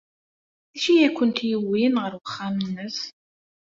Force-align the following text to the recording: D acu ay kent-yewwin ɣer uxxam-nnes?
D 0.71 0.71
acu 0.77 0.91
ay 0.95 1.11
kent-yewwin 1.17 1.93
ɣer 2.03 2.11
uxxam-nnes? 2.19 2.97